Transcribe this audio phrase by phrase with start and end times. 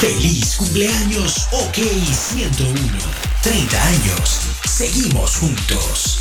[0.00, 2.76] Feliz cumpleaños, OK 101.
[3.42, 4.40] 30 años.
[4.66, 6.18] Seguimos juntos.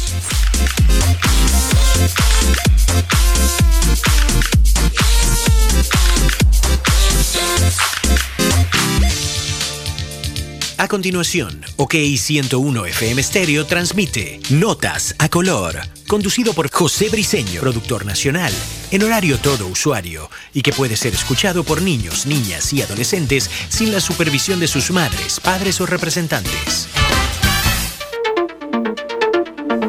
[10.77, 18.05] A continuación, OK 101 FM Stereo transmite Notas a color, conducido por José Briseño, productor
[18.05, 18.53] nacional,
[18.91, 23.91] en horario todo usuario, y que puede ser escuchado por niños, niñas y adolescentes sin
[23.91, 26.87] la supervisión de sus madres, padres o representantes.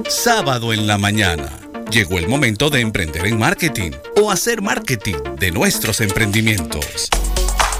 [0.08, 1.50] Sábado en la mañana.
[1.90, 7.08] Llegó el momento de emprender en marketing o hacer marketing de nuestros emprendimientos.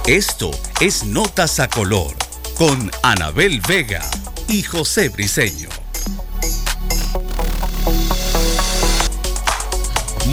[0.07, 2.15] Esto es Notas a Color
[2.55, 4.09] con Anabel Vega
[4.49, 5.76] y José Briseño.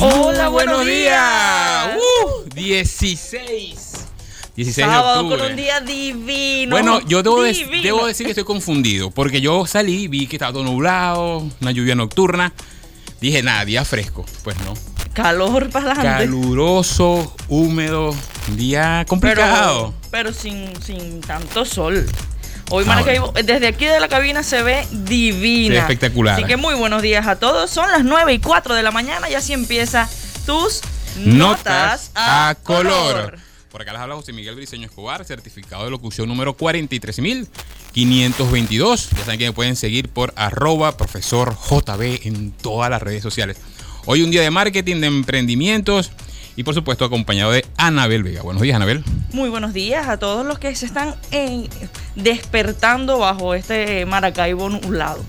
[0.06, 1.96] Hola, buenos días.
[2.26, 3.76] Uh, 16.
[4.54, 5.40] 16 de Sábado octubre.
[5.40, 6.72] con un día divino.
[6.76, 7.54] Bueno, yo debo, de-
[8.08, 12.52] decir que estoy confundido, porque yo salí, vi que estaba todo nublado, una lluvia nocturna.
[13.22, 14.26] Dije, nada, día fresco.
[14.44, 14.74] Pues no.
[15.14, 16.26] Calor para adelante.
[16.26, 18.14] Caluroso, húmedo,
[18.58, 19.94] día complicado.
[20.02, 22.06] Pero, pero sin, sin tanto sol.
[22.70, 25.80] Hoy Ah, Maracaibo, desde aquí de la cabina se ve divina.
[25.80, 26.36] Espectacular.
[26.36, 27.70] Así que muy buenos días a todos.
[27.70, 30.10] Son las 9 y 4 de la mañana y así empieza
[30.46, 30.82] tus
[31.18, 33.38] Notas a color.
[33.72, 39.10] Por acá les habla José Miguel Briceño Escobar, certificado de locución número 43522.
[39.12, 43.58] Ya saben que me pueden seguir por arroba profesor JB en todas las redes sociales.
[44.06, 46.12] Hoy un día de marketing, de emprendimientos
[46.56, 48.42] y por supuesto acompañado de Anabel Vega.
[48.42, 49.04] Buenos días, Anabel.
[49.32, 51.68] Muy buenos días a todos los que se están eh,
[52.16, 55.24] despertando bajo este Maracaibo nublado.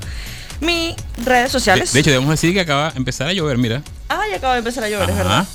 [0.61, 1.93] Mis redes De, sociales.
[1.93, 3.83] de hecho, debemos decir que acaba de empezar a llover, mira.
[4.09, 5.47] Ah, ya acaba de empezar a llover, es verdad.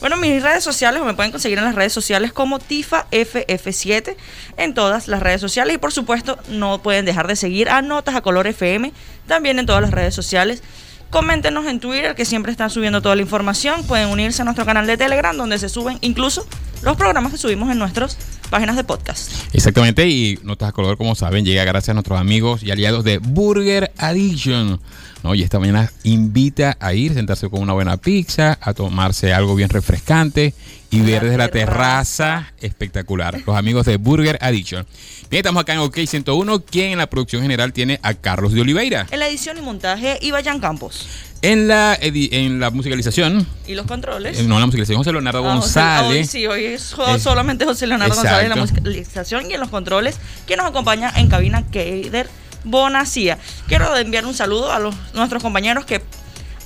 [0.00, 4.14] Bueno, mis redes sociales me pueden conseguir en las redes sociales como TifaFF7
[4.56, 8.14] en todas las redes sociales y por supuesto no pueden dejar de seguir a Notas
[8.14, 8.92] a Color FM
[9.26, 10.62] también en todas las redes sociales.
[11.10, 13.82] Coméntenos en Twitter que siempre están subiendo toda la información.
[13.84, 16.46] Pueden unirse a nuestro canal de Telegram donde se suben incluso
[16.82, 18.18] los programas que subimos en nuestras
[18.50, 19.30] páginas de podcast.
[19.52, 23.18] Exactamente, y Notas a Color, como saben, llega gracias a nuestros amigos y aliados de
[23.18, 24.80] Burger Addiction.
[25.22, 25.34] ¿No?
[25.34, 29.68] Y esta mañana invita a ir, sentarse con una buena pizza, a tomarse algo bien
[29.68, 30.54] refrescante
[30.90, 33.42] y ver desde la terraza espectacular.
[33.46, 34.86] Los amigos de Burger Addiction.
[35.30, 38.60] Bien, estamos acá en OK 101, quien en la producción general tiene a Carlos de
[38.62, 39.06] Oliveira.
[39.10, 41.06] En la edición y montaje, Ibayan Campos.
[41.42, 44.38] En la, en la musicalización, Y los controles.
[44.38, 46.18] eh, no en la musicalización, José Leonardo Ah, González.
[46.18, 50.16] hoy sí, hoy es solamente José Leonardo González en la musicalización y en los controles,
[50.46, 52.28] que nos acompaña en cabina Keider
[52.64, 53.38] Bonacía.
[53.66, 56.02] Quiero enviar un saludo a los, nuestros compañeros que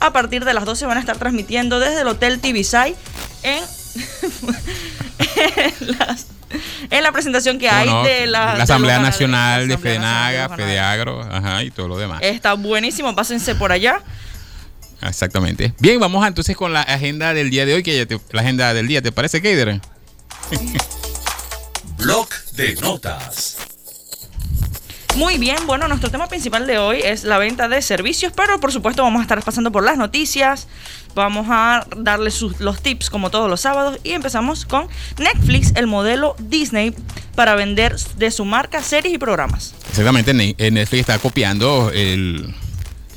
[0.00, 2.96] a partir de las 12 van a estar transmitiendo desde el Hotel Tibisay
[3.42, 3.62] en,
[5.78, 6.26] en las-
[6.90, 10.56] en la presentación que hay de la, de Asamblea Nacional de Asamblea Nacional Fedenaga, ganaderos.
[10.66, 12.20] Fedeagro, ajá, y todo lo demás.
[12.22, 14.02] Está buenísimo, pásense por allá.
[15.00, 15.72] Exactamente.
[15.78, 18.42] Bien, vamos a, entonces con la agenda del día de hoy, que ya te- la
[18.42, 19.80] agenda del día, ¿te parece, Keider?
[21.96, 23.56] Blog de notas.
[25.16, 28.72] Muy bien, bueno, nuestro tema principal de hoy es la venta de servicios, pero por
[28.72, 30.68] supuesto vamos a estar pasando por las noticias,
[31.14, 36.34] vamos a darles los tips como todos los sábados y empezamos con Netflix, el modelo
[36.38, 36.94] Disney
[37.34, 39.74] para vender de su marca series y programas.
[39.90, 42.54] Exactamente, eh, Netflix está copiando el,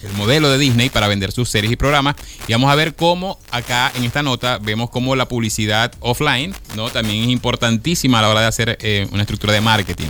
[0.03, 2.15] el modelo de Disney para vender sus series y programas.
[2.47, 6.89] Y vamos a ver cómo acá en esta nota vemos cómo la publicidad offline ¿no?
[6.89, 10.09] también es importantísima a la hora de hacer eh, una estructura de marketing.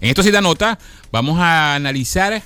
[0.00, 0.78] En esta cita nota
[1.12, 2.42] vamos a analizar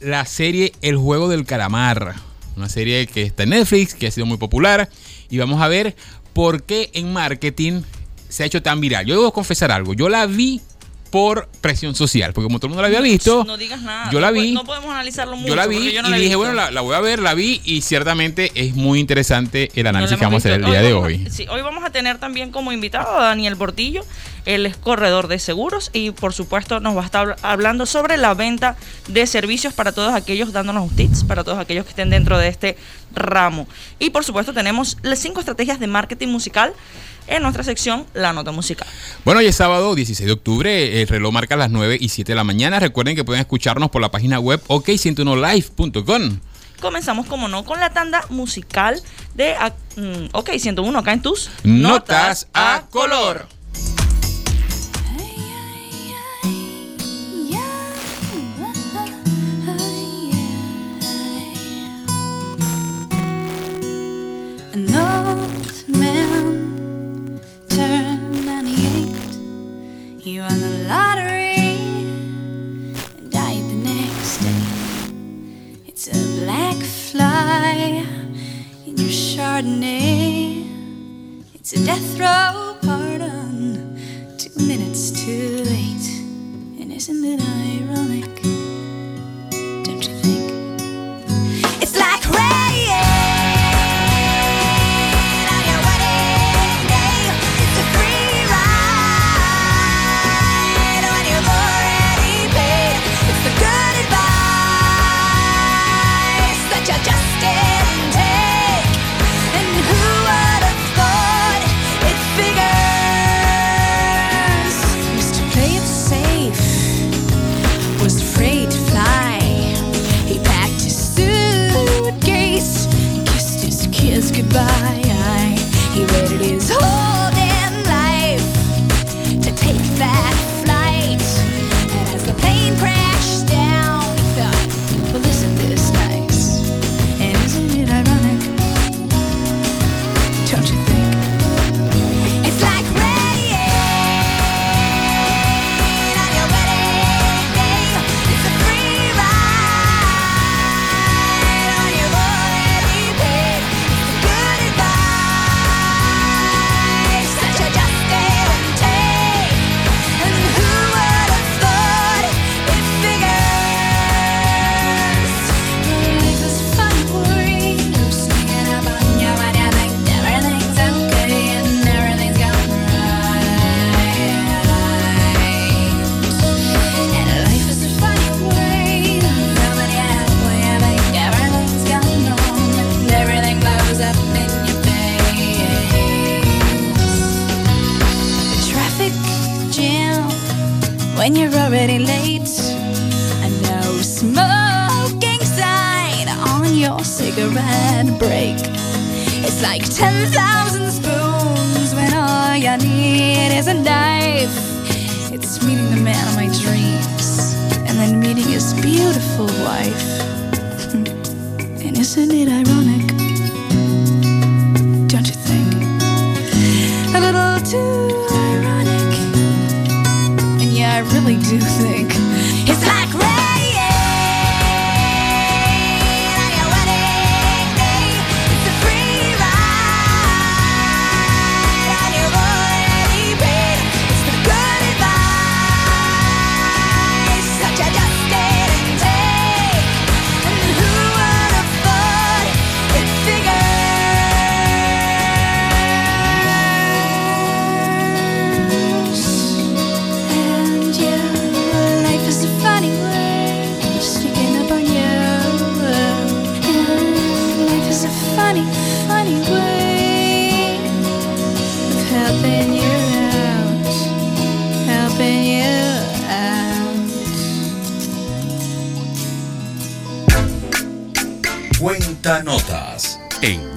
[0.00, 2.16] la serie El Juego del Calamar.
[2.56, 4.90] Una serie que está en Netflix, que ha sido muy popular.
[5.30, 5.94] Y vamos a ver
[6.32, 7.82] por qué en marketing
[8.28, 9.06] se ha hecho tan viral.
[9.06, 9.94] Yo debo confesar algo.
[9.94, 10.60] Yo la vi
[11.12, 14.10] por presión social, porque como todo el mundo la había visto, No digas nada.
[14.10, 14.50] yo la vi.
[14.52, 15.48] No podemos analizarlo mucho.
[15.50, 16.38] yo la vi yo no y la dije, visto.
[16.38, 20.18] bueno, la, la voy a ver, la vi y ciertamente es muy interesante el análisis
[20.18, 21.28] que vamos a hacer el día de vamos a- hoy.
[21.30, 24.04] sí, hoy vamos a tener también como invitado a Daniel Portillo.
[24.46, 28.34] Él es corredor de seguros y por supuesto nos va a estar hablando sobre la
[28.34, 28.76] venta
[29.06, 32.76] de servicios para todos aquellos, dándonos tips para todos aquellos que estén dentro de este
[33.14, 33.68] ramo.
[34.00, 36.72] Y por supuesto tenemos las cinco estrategias de marketing musical
[37.26, 38.86] en nuestra sección La Nota Musical.
[39.24, 42.36] Bueno, hoy es sábado 16 de octubre, el reloj marca las 9 y 7 de
[42.36, 42.80] la mañana.
[42.80, 46.38] Recuerden que pueden escucharnos por la página web ok101live.com.
[46.80, 49.00] Comenzamos, como no, con la tanda musical
[49.34, 53.46] de ah, mm, OK 101 acá en tus Notas a color.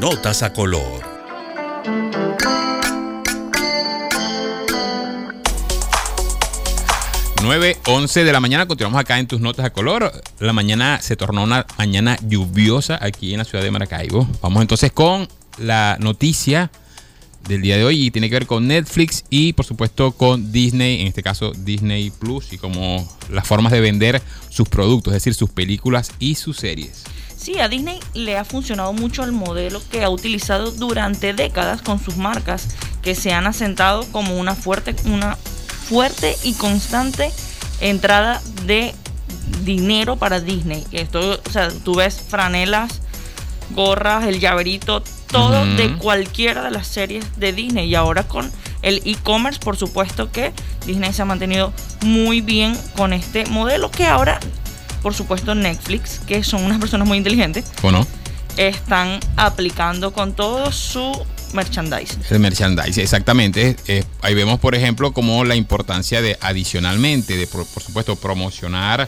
[0.06, 1.04] Notas a Color.
[7.42, 10.12] Nueve, 11 de la mañana, continuamos acá en tus notas a color.
[10.38, 14.30] La mañana se tornó una mañana lluviosa aquí en la ciudad de Maracaibo.
[14.44, 16.70] Vamos entonces con la noticia
[17.48, 21.02] del día de hoy y tiene que ver con Netflix y por supuesto con Disney,
[21.02, 25.34] en este caso Disney Plus y como las formas de vender sus productos, es decir,
[25.34, 27.06] sus películas y sus series.
[27.46, 32.04] Sí, a Disney le ha funcionado mucho el modelo que ha utilizado durante décadas con
[32.04, 32.70] sus marcas,
[33.04, 35.38] que se han asentado como una fuerte, una
[35.88, 37.32] fuerte y constante
[37.82, 38.96] entrada de
[39.64, 40.88] dinero para Disney.
[40.92, 43.00] Esto, o sea, tú ves franelas,
[43.76, 47.88] gorras, el llaverito, todo de cualquiera de las series de Disney.
[47.88, 50.52] Y ahora con el e-commerce, por supuesto que
[50.88, 51.72] Disney se ha mantenido
[52.02, 54.40] muy bien con este modelo que ahora,
[55.06, 58.08] por supuesto, Netflix, que son unas personas muy inteligentes, ¿O no?
[58.58, 61.12] están aplicando con todo su
[61.54, 62.22] merchandising.
[62.32, 63.76] El merchandising, exactamente.
[63.88, 69.08] Eh, ahí vemos, por ejemplo, como la importancia de adicionalmente, de por, por supuesto, promocionar,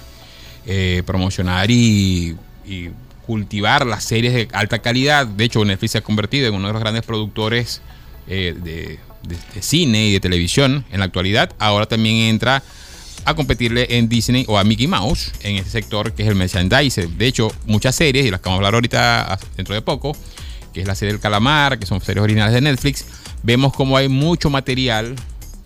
[0.67, 2.91] eh, promocionar y, y
[3.25, 5.25] cultivar las series de alta calidad.
[5.25, 7.81] De hecho, Netflix se ha convertido en uno de los grandes productores
[8.27, 11.49] eh, de, de- de cine y de televisión en la actualidad.
[11.57, 12.61] Ahora también entra
[13.27, 17.17] a competirle en Disney o a Mickey Mouse en este sector que es el merchandising.
[17.17, 20.15] De hecho, muchas series, y las que vamos a hablar ahorita dentro de poco,
[20.73, 23.05] que es la serie del calamar, que son series originales de Netflix,
[23.43, 25.13] vemos como hay mucho material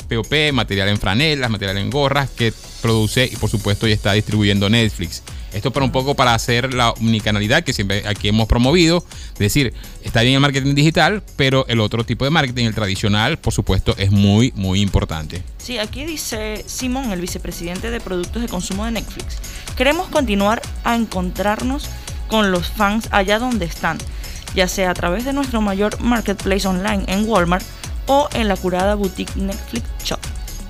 [0.10, 2.52] POP, material en franelas, material en gorras que
[2.82, 5.22] produce y por supuesto ya está distribuyendo Netflix.
[5.54, 9.06] Esto para un poco para hacer la unicanalidad que siempre aquí hemos promovido.
[9.34, 13.38] Es decir, está bien el marketing digital, pero el otro tipo de marketing, el tradicional,
[13.38, 15.44] por supuesto, es muy, muy importante.
[15.58, 19.38] Sí, aquí dice Simón, el vicepresidente de productos de consumo de Netflix.
[19.76, 21.90] Queremos continuar a encontrarnos
[22.28, 23.98] con los fans allá donde están,
[24.56, 27.66] ya sea a través de nuestro mayor marketplace online en Walmart
[28.08, 30.20] o en la curada boutique Netflix Shop.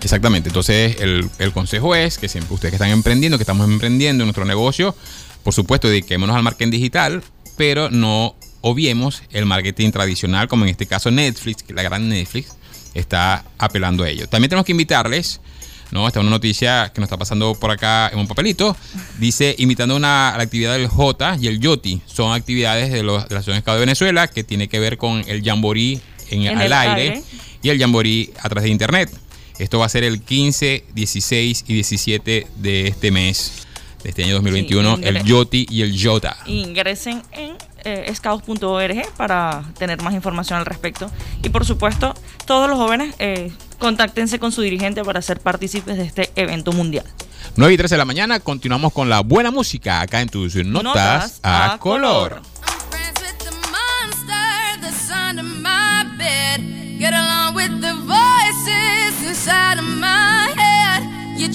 [0.01, 0.49] Exactamente.
[0.49, 4.27] Entonces, el, el consejo es que siempre ustedes que están emprendiendo, que estamos emprendiendo en
[4.27, 4.95] nuestro negocio,
[5.43, 7.23] por supuesto, dediquémonos al marketing digital,
[7.57, 12.53] pero no obviemos el marketing tradicional, como en este caso Netflix, que la gran Netflix
[12.93, 14.27] está apelando a ello.
[14.27, 15.39] También tenemos que invitarles,
[15.91, 16.07] ¿no?
[16.07, 18.75] Esta es una noticia que nos está pasando por acá en un papelito.
[19.19, 22.01] Dice, invitando una, a la actividad del J y el Yoti.
[22.05, 24.97] Son actividades de, los, de la Asociación de Estado de Venezuela que tiene que ver
[24.97, 27.23] con el jamboree en, En al el aire, aire.
[27.61, 29.11] y el jamboree a través de internet.
[29.61, 33.67] Esto va a ser el 15, 16 y 17 de este mes,
[34.01, 36.35] de este año 2021, Sí, el Yoti y el Yota.
[36.47, 41.11] Ingresen en eh, scouts.org para tener más información al respecto.
[41.43, 42.15] Y por supuesto,
[42.47, 47.05] todos los jóvenes eh, contáctense con su dirigente para ser partícipes de este evento mundial.
[47.55, 50.83] 9 y 13 de la mañana, continuamos con la buena música acá en tus notas,
[50.83, 52.29] Notas a, a color.
[52.29, 52.50] color.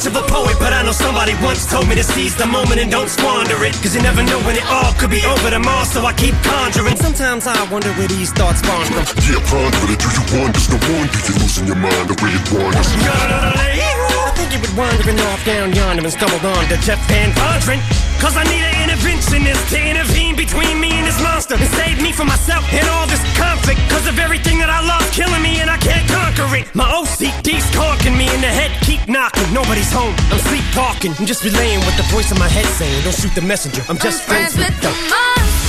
[0.00, 2.80] much of a poet, but I know somebody once told me to seize the moment
[2.80, 3.74] and don't squander it.
[3.82, 6.96] Cause you never know when it all could be over tomorrow, so I keep conjuring.
[6.96, 9.04] Sometimes I wonder where these thoughts spawn from.
[9.28, 10.00] Yeah, ponder it.
[10.00, 10.60] Do you wonder?
[10.72, 12.88] No wonder you're losing your mind the way it wanders.
[12.96, 18.09] I think you would wandering off down yonder and stumbled on to Jeff Van Vondren.
[18.20, 22.12] Cause I need an interventionist to intervene between me and this monster and save me
[22.12, 23.80] from myself and all this conflict.
[23.88, 26.68] Cause of everything that I love killing me and I can't conquer it.
[26.74, 29.48] My OCD's conking me in the head, keep knocking.
[29.56, 31.16] Nobody's home, I'm sleepwalking.
[31.18, 33.02] I'm just relaying what the voice in my head saying.
[33.04, 35.08] Don't shoot the messenger, I'm just I'm friends with the the.
[35.08, 35.59] monster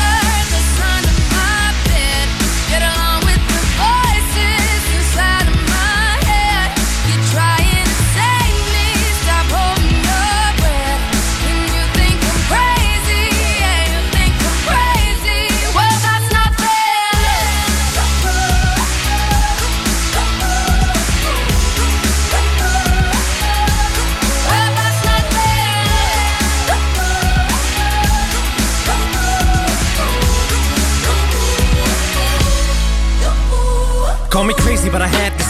[34.82, 35.31] crazy, but I had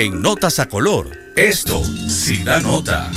[0.00, 3.10] En Notas a Color, esto sí da nota.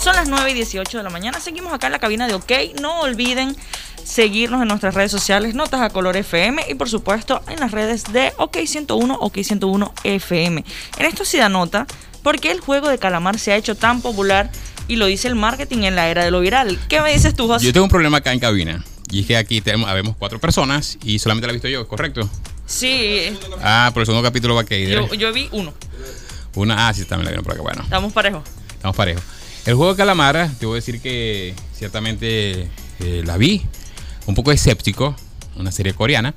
[0.00, 1.38] Son las 9 y 18 de la mañana.
[1.38, 2.50] Seguimos acá en la cabina de OK.
[2.80, 3.54] No olviden
[4.02, 8.12] seguirnos en nuestras redes sociales, Notas a Color FM y por supuesto en las redes
[8.12, 10.64] de OK101, OK101 FM.
[10.98, 11.86] En esto sí da nota
[12.24, 14.50] porque el juego de calamar se ha hecho tan popular
[14.88, 16.76] y lo dice el marketing en la era de lo viral.
[16.88, 17.66] ¿Qué me dices tú, José?
[17.66, 18.84] Yo tengo un problema acá en cabina.
[19.10, 22.28] Y es que aquí tenemos, habemos cuatro personas y solamente la he visto yo, ¿correcto?
[22.66, 24.90] Sí, Ah, por el segundo capítulo va a caer.
[24.90, 25.72] yo, yo vi uno.
[26.54, 27.62] Una, ah, sí, también la vieron por acá.
[27.62, 28.42] Bueno, Estamos parejos.
[28.72, 29.22] estamos parejos.
[29.64, 32.68] El juego de calamar, te voy a decir que ciertamente
[33.00, 33.62] eh, la vi.
[34.26, 35.14] Un poco escéptico.
[35.56, 36.34] Una serie coreana.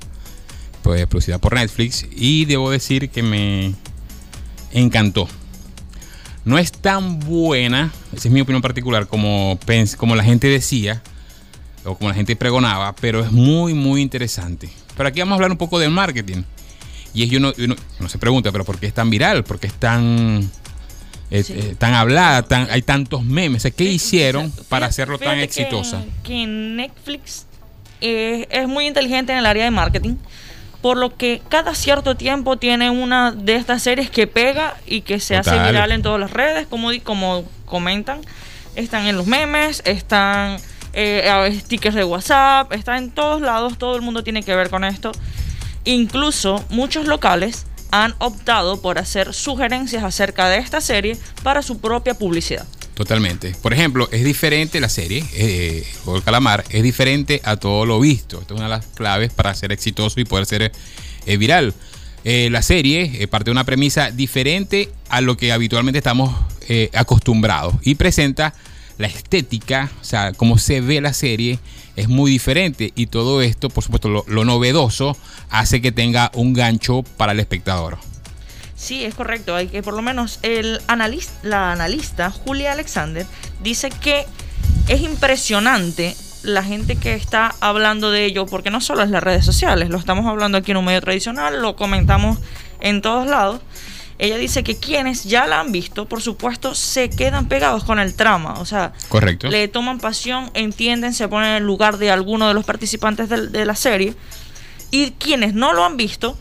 [0.82, 2.06] Pues producida por Netflix.
[2.10, 3.74] Y debo decir que me
[4.72, 5.28] encantó.
[6.44, 11.00] No es tan buena, esa es mi opinión particular, como, pens- como la gente decía,
[11.84, 14.68] o como la gente pregonaba, pero es muy, muy interesante.
[14.96, 16.42] Pero aquí vamos a hablar un poco del marketing.
[17.14, 19.44] Y es que uno, uno- uno se pregunta, pero ¿por qué es tan viral?
[19.44, 20.50] ¿Por qué es tan,
[21.30, 21.52] eh, Sí.
[21.56, 22.42] eh, tan hablada?
[22.42, 23.66] Tan, hay tantos memes.
[23.76, 24.64] ¿Qué hicieron Exacto.
[24.68, 26.04] para hacerlo tan fíjate que- exitosa?
[26.22, 27.46] Que, Netflix
[28.00, 30.14] eh, es muy inteligente en el área de marketing,
[30.80, 35.20] por lo que cada cierto tiempo tiene una de estas series que pega y que
[35.20, 38.20] se hace viral en todas las redes, como, como comentan.
[38.74, 40.56] Están en los memes, están
[40.92, 44.84] eh, stickers de WhatsApp, están en todos lados, todo el mundo tiene que ver con
[44.84, 45.12] esto.
[45.84, 52.14] Incluso muchos locales han optado por hacer sugerencias acerca de esta serie para su propia
[52.14, 52.66] publicidad.
[52.94, 53.54] Totalmente.
[53.62, 55.86] Por ejemplo, es diferente la serie, eh,
[56.24, 58.40] calamar, es diferente a todo lo visto.
[58.40, 60.72] Esta es una de las claves para ser exitoso y poder ser
[61.26, 61.74] eh, viral.
[62.24, 66.34] Eh, la serie eh, parte de una premisa diferente a lo que habitualmente estamos
[66.94, 68.54] acostumbrados y presenta
[69.02, 71.58] la estética, o sea, cómo se ve la serie
[71.96, 75.16] es muy diferente y todo esto, por supuesto, lo, novedoso
[75.50, 77.98] hace que tenga un gancho para el espectador.
[78.76, 79.56] Sí, es correcto.
[79.56, 83.26] Hay que por lo menos el analista, la analista Julia Alexander
[83.62, 84.24] dice que
[84.88, 89.44] es impresionante la gente que está hablando de ello, porque no solo es las redes
[89.44, 92.38] sociales, lo estamos hablando aquí en un medio tradicional, lo comentamos
[92.80, 93.60] en todos lados.
[94.18, 98.14] Ella dice que quienes ya la han visto, por supuesto, se quedan pegados con el
[98.14, 99.48] trama, o sea, Correcto.
[99.48, 103.64] le toman pasión, entienden, se ponen en el lugar de alguno de los participantes de,
[103.64, 104.14] la serie.
[104.90, 106.36] Y quienes no lo han visto,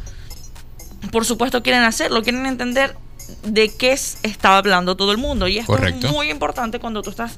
[1.12, 2.96] por supuesto quieren hacerlo, quieren entender
[3.44, 5.48] de qué es- está hablando todo el mundo.
[5.48, 6.08] Y esto Correcto.
[6.08, 7.38] es muy importante cuando tú estás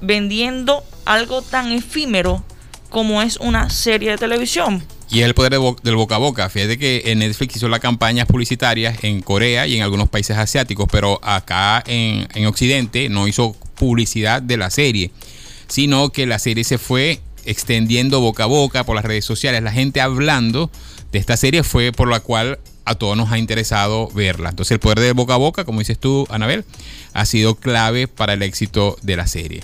[0.00, 2.42] vendiendo algo tan efímero
[2.88, 4.82] como es una serie de televisión.
[5.10, 6.48] Y es el poder de del boca a boca.
[6.50, 10.86] Fíjate que en Netflix hizo las campañas publicitarias en Corea y en algunos países asiáticos,
[10.90, 15.10] pero acá en, en Occidente no hizo publicidad de la serie,
[15.66, 19.62] sino que la serie se fue extendiendo boca a boca por las redes sociales.
[19.62, 20.70] La gente hablando
[21.12, 24.50] de esta serie fue por la cual a todos nos ha interesado verla.
[24.50, 26.64] Entonces el poder del boca a boca, como dices tú, Anabel,
[27.12, 29.62] ha sido clave para el éxito de la serie.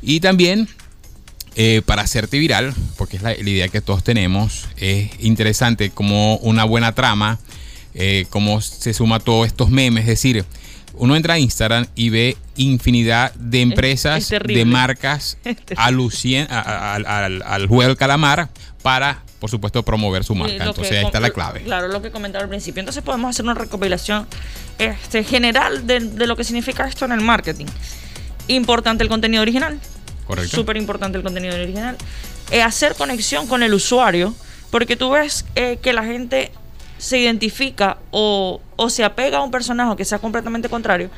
[0.00, 0.68] Y también
[1.56, 6.36] eh, para hacerte viral, porque es la, la idea que todos tenemos, es interesante como
[6.36, 7.38] una buena trama,
[7.94, 10.44] eh, cómo se suma todos estos memes, es decir,
[10.94, 15.38] uno entra a Instagram y ve infinidad de empresas, es de marcas
[15.76, 18.48] alucien a- a- al, al- al juego del calamar
[18.82, 20.54] para, por supuesto, promover su marca.
[20.54, 21.62] Entonces que ahí está la clave.
[21.62, 22.80] Claro, lo que comentaba al principio.
[22.80, 24.26] Entonces podemos hacer una recopilación
[24.78, 27.66] este, general de, de lo que significa esto en el marketing.
[28.48, 29.78] Importante el contenido original.
[30.26, 30.56] Correcto.
[30.56, 31.96] Súper importante el contenido original.
[32.50, 34.34] Eh, hacer conexión con el usuario,
[34.70, 36.52] porque tú ves eh, que la gente
[36.98, 41.10] se identifica o, o se apega a un personaje que sea completamente contrario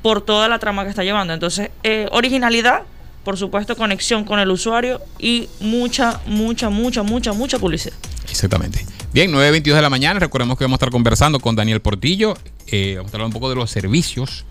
[0.00, 1.32] por toda la trama que está llevando.
[1.32, 2.82] Entonces, eh, originalidad,
[3.24, 7.94] por supuesto, conexión con el usuario y mucha, mucha, mucha, mucha, mucha publicidad.
[8.30, 8.84] Exactamente.
[9.12, 10.20] Bien, 9.22 de la mañana.
[10.20, 12.36] Recordemos que vamos a estar conversando con Daniel Portillo.
[12.66, 14.44] Eh, vamos a hablar un poco de los servicios,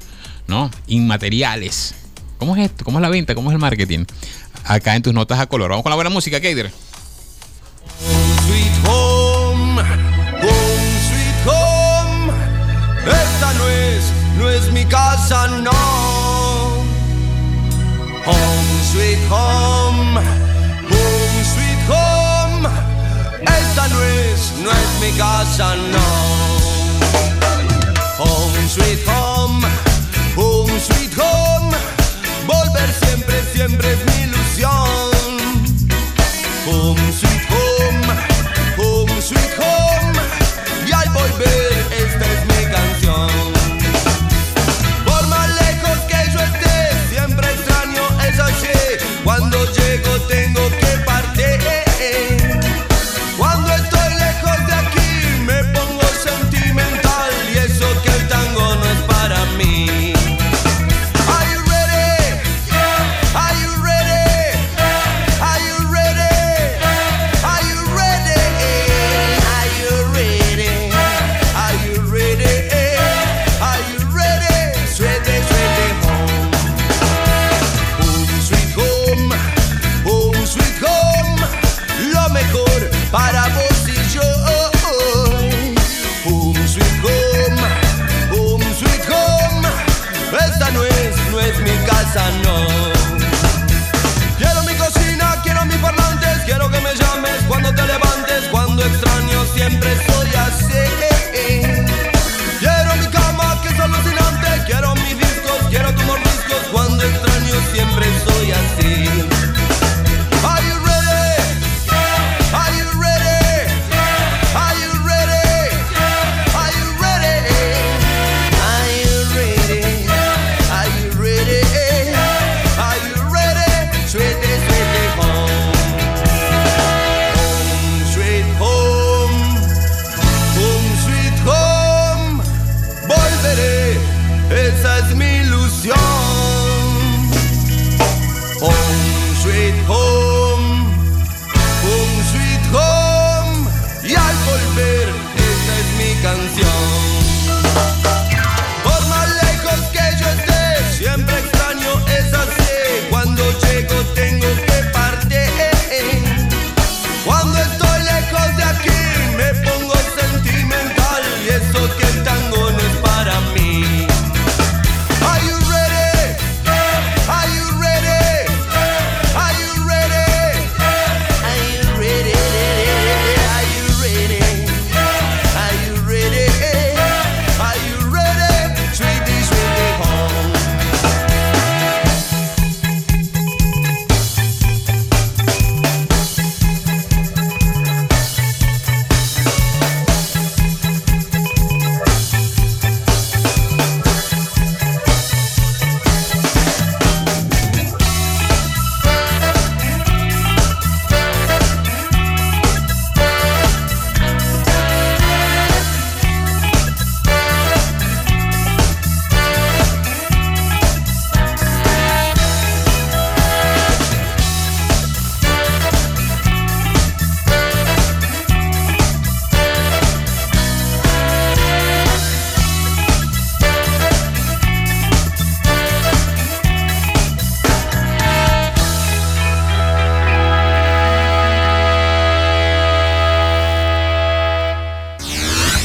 [0.47, 0.69] ¿no?
[0.87, 1.95] Inmateriales.
[2.41, 2.83] ¿Cómo es esto?
[2.83, 3.35] ¿Cómo es la venta?
[3.35, 4.05] ¿Cómo es el marketing?
[4.63, 5.69] Acá en tus notas a color.
[5.69, 6.71] Vamos con la buena música, Keider.
[8.47, 12.33] Sweet home, home sweet home.
[13.05, 15.69] Esta no es, no es mi casa, no.
[18.25, 20.17] Home sweet home,
[20.89, 22.67] home sweet home.
[23.43, 25.99] Esta no es, no es mi casa, no.
[28.17, 29.90] Home sweet home.
[32.89, 34.91] Siempre, siempre es mi ilusión.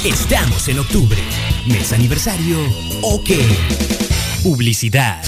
[0.07, 1.19] Estamos en octubre.
[1.67, 2.59] Mes aniversario.
[3.03, 3.31] Ok.
[4.45, 5.21] Publicidad.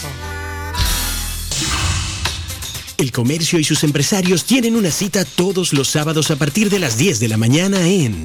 [2.97, 6.97] El comercio y sus empresarios tienen una cita todos los sábados a partir de las
[6.97, 8.23] 10 de la mañana en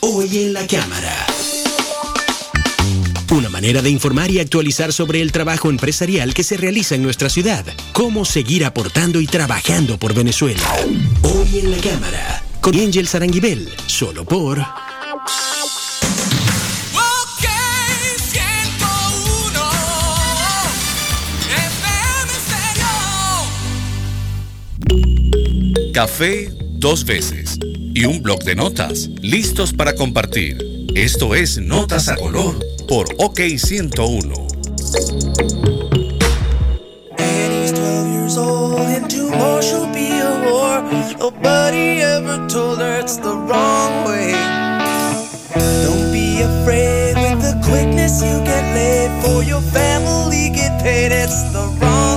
[0.00, 1.26] Hoy en la Cámara.
[3.30, 7.28] Una manera de informar y actualizar sobre el trabajo empresarial que se realiza en nuestra
[7.28, 7.62] ciudad.
[7.92, 10.62] Cómo seguir aportando y trabajando por Venezuela.
[11.20, 12.42] Hoy en la Cámara.
[12.62, 13.68] Con Angel Saranguibel.
[13.86, 14.64] Solo por
[25.94, 30.58] Café dos veces y un bloc de notas listos para compartir.
[30.96, 34.34] Esto es Notas a Color por OK 101.
[41.20, 44.32] Nobody ever told her it's the wrong way.
[45.54, 51.12] Don't be afraid with the quickness you get laid for your family get paid.
[51.12, 52.13] It's the wrong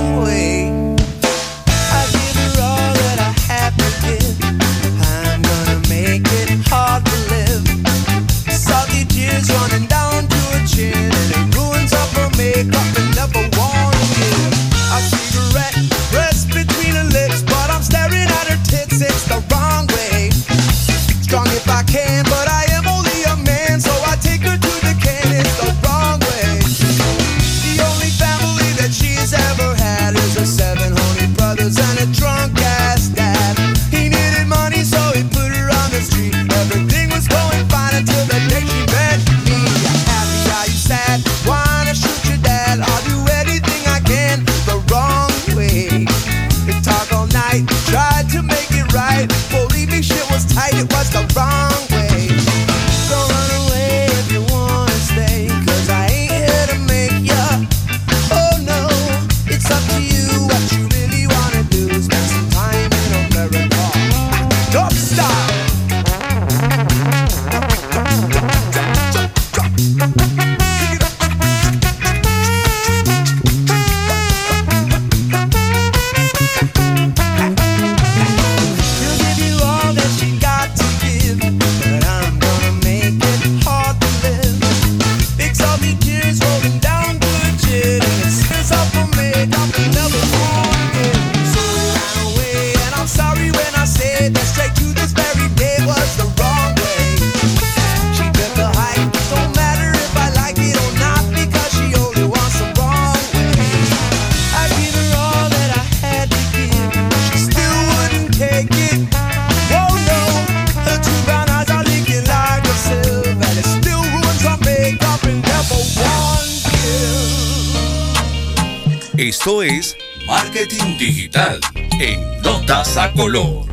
[120.98, 121.60] Digital
[121.98, 123.66] en Notas a Color.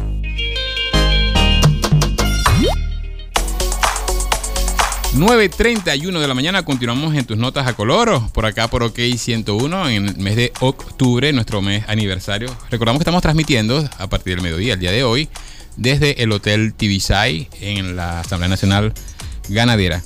[5.13, 6.63] ...9.31 de la mañana...
[6.63, 8.21] ...continuamos en tus notas a color...
[8.33, 9.89] ...por acá por OK 101...
[9.89, 11.31] ...en el mes de octubre...
[11.31, 12.53] ...nuestro mes aniversario...
[12.69, 13.89] ...recordamos que estamos transmitiendo...
[13.97, 15.29] ...a partir del mediodía, el día de hoy...
[15.77, 17.47] ...desde el Hotel Tibisay...
[17.61, 18.93] ...en la Asamblea Nacional
[19.47, 20.03] Ganadera...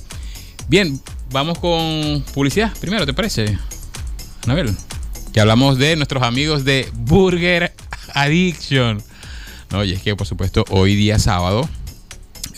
[0.68, 1.00] Bien,
[1.32, 3.58] vamos con publicidad primero, ¿te parece?
[4.44, 4.76] Anabel,
[5.32, 7.72] que hablamos de nuestros amigos de Burger
[8.14, 9.02] Addiction.
[9.70, 11.68] No, y es que por supuesto hoy día sábado,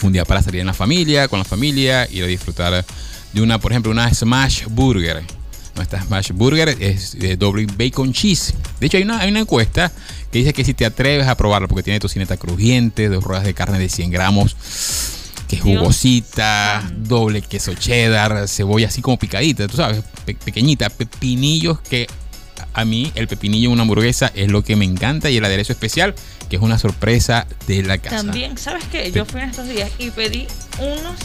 [0.03, 2.85] un día para salir en la familia, con la familia, ir a disfrutar
[3.33, 5.23] de una, por ejemplo, una Smash Burger.
[5.75, 8.55] Nuestra Smash Burger es doble bacon cheese.
[8.81, 9.91] De hecho, hay una, hay una encuesta
[10.31, 13.55] que dice que si te atreves a probarlo, porque tiene tocineta crujiente, dos ruedas de
[13.55, 14.57] carne de 100 gramos,
[15.49, 21.81] que es jugosita, doble queso cheddar, cebolla así como picadita, tú sabes, pe- pequeñita, pepinillos
[21.81, 22.07] que
[22.75, 25.73] a mí el pepinillo en una hamburguesa es lo que me encanta y el aderezo
[25.73, 26.15] especial,
[26.49, 28.17] que es una sorpresa de la casa.
[28.17, 29.11] También, ¿sabes qué?
[29.13, 30.47] Yo fui en estos días y pedí
[30.79, 31.17] unos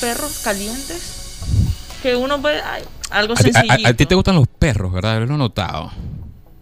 [0.00, 1.38] perros calientes
[2.02, 2.60] que uno puede.
[2.62, 3.86] ay, algo a- sencillo.
[3.86, 5.18] a- a ti te gustan los perros, ¿verdad?
[5.26, 5.90] Lo he notado.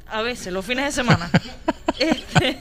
[0.08, 1.30] A veces, los fines de semana.
[1.98, 2.58] Este,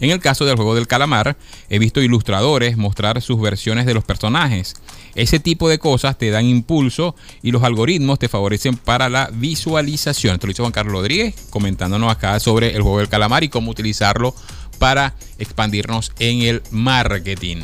[0.00, 1.36] En el caso del juego del calamar,
[1.68, 4.74] he visto ilustradores mostrar sus versiones de los personajes.
[5.14, 10.34] Ese tipo de cosas te dan impulso y los algoritmos te favorecen para la visualización.
[10.34, 13.70] Esto lo hizo Juan Carlos Rodríguez comentándonos acá sobre el juego del calamar y cómo
[13.70, 14.34] utilizarlo
[14.78, 17.58] para expandirnos en el marketing.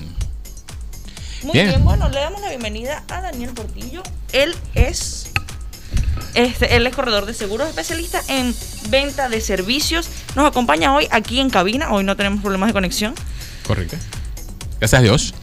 [1.42, 1.68] Muy Bien.
[1.68, 1.85] bien.
[1.85, 4.03] bueno, le damos la bienvenida a Daniel Portillo.
[4.33, 5.25] Él es
[6.37, 8.55] este, él es corredor de seguros, especialista en
[8.90, 10.09] venta de servicios.
[10.37, 11.90] Nos acompaña hoy aquí en cabina.
[11.90, 13.14] Hoy no tenemos problemas de conexión.
[13.66, 13.96] Correcto.
[14.79, 15.35] Gracias a Dios.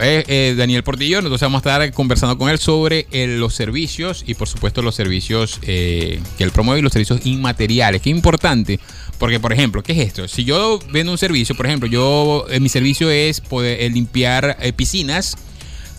[0.00, 4.22] Eh, eh, Daniel Portillo, entonces vamos a estar conversando con él sobre eh, los servicios
[4.24, 8.00] y por supuesto los servicios que él promueve y los servicios inmateriales.
[8.00, 8.78] Qué importante,
[9.18, 10.28] porque por ejemplo, ¿qué es esto?
[10.28, 15.36] Si yo vendo un servicio, por ejemplo, yo mi servicio es poder limpiar piscinas,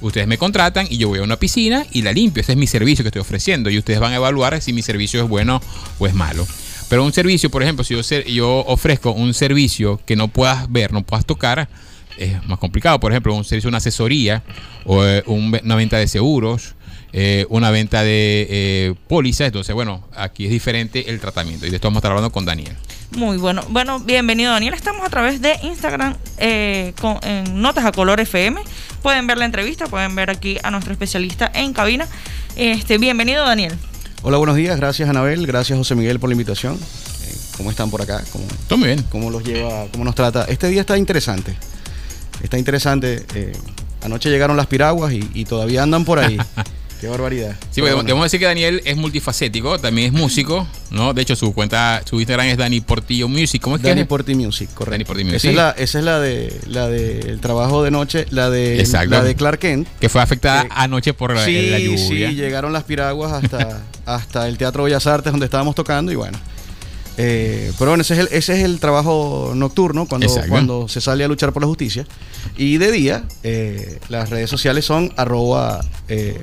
[0.02, 2.42] ustedes me contratan y yo voy a una piscina y la limpio.
[2.42, 5.24] Ese es mi servicio que estoy ofreciendo y ustedes van a evaluar si mi servicio
[5.24, 5.62] es bueno
[5.98, 6.48] o es malo.
[6.90, 7.96] Pero un servicio, por ejemplo, si
[8.34, 11.70] yo, ofrezco un servicio que no puedas ver, no puedas tocar,
[12.18, 13.00] es más complicado.
[13.00, 14.44] Por ejemplo, un servicio, una asesoría
[14.86, 16.74] o eh, un una venta de seguros,
[17.14, 19.48] eh, una venta de eh, pólizas.
[19.48, 21.66] Entonces, bueno, aquí es diferente el tratamiento.
[21.66, 22.76] Y de esto vamos a estar hablando con Daniel.
[23.12, 23.64] Muy bueno.
[23.70, 24.74] Bueno, bienvenido Daniel.
[24.76, 28.62] Estamos a través de Instagram eh, con, en Notas a Color FM.
[29.02, 32.08] Pueden ver la entrevista, pueden ver aquí a nuestro especialista en cabina.
[32.56, 33.74] Este, bienvenido Daniel.
[34.22, 34.78] Hola, buenos días.
[34.78, 35.48] Gracias, Anabel.
[35.48, 36.76] Gracias, José Miguel, por la invitación.
[36.76, 38.24] Eh, ¿Cómo están por acá?
[38.32, 39.04] ¿Cómo, Todo muy bien.
[39.10, 39.88] ¿Cómo los lleva?
[39.92, 40.46] ¿Cómo nos trata?
[40.46, 41.56] Este día está interesante.
[42.44, 43.26] Está interesante.
[43.34, 43.54] Eh,
[44.04, 46.38] anoche llegaron las piraguas y, y todavía andan por ahí.
[47.00, 47.52] Qué barbaridad.
[47.72, 48.04] Sí, porque bueno.
[48.04, 51.14] debemos decir que Daniel es multifacético, también es músico, ¿no?
[51.14, 53.62] De hecho, su cuenta, su Instagram es Dani Portillo Music.
[53.62, 54.08] ¿Cómo es que Dani es?
[54.08, 54.92] Porti Music, correcto.
[54.92, 55.50] Dani Porti Esa Music.
[55.52, 59.12] es la, esa es la de la del trabajo de noche, la de Exacto.
[59.12, 59.88] la de Clark Kent.
[60.00, 62.30] Que fue afectada Eh, anoche por la- Sí, la lluvia.
[62.30, 66.38] sí, llegaron las piraguas hasta, hasta el Teatro Bellas Artes donde estábamos tocando y bueno.
[67.22, 70.50] Eh, pero bueno, ese es, el, ese es el trabajo nocturno cuando, Exacto.
[70.50, 72.08] cuando se sale a luchar por la justicia.
[72.56, 76.40] Y de día, eh, las redes sociales son arroba eh,